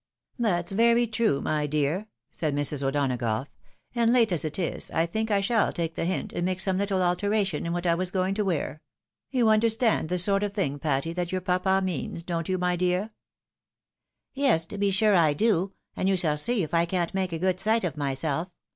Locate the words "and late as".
3.93-4.43